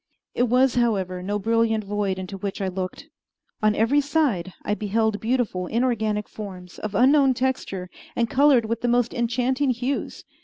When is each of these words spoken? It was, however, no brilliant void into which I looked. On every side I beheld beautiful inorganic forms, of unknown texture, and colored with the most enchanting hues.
It 0.33 0.49
was, 0.49 0.73
however, 0.73 1.21
no 1.21 1.37
brilliant 1.37 1.83
void 1.83 2.17
into 2.17 2.35
which 2.35 2.59
I 2.59 2.69
looked. 2.69 3.07
On 3.61 3.75
every 3.75 4.01
side 4.01 4.51
I 4.65 4.73
beheld 4.73 5.19
beautiful 5.21 5.67
inorganic 5.67 6.27
forms, 6.27 6.79
of 6.79 6.95
unknown 6.95 7.35
texture, 7.35 7.87
and 8.15 8.27
colored 8.27 8.65
with 8.65 8.81
the 8.81 8.87
most 8.87 9.13
enchanting 9.13 9.69
hues. 9.69 10.23